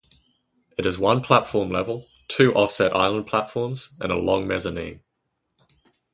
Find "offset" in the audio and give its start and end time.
2.55-2.95